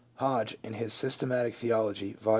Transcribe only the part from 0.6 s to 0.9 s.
in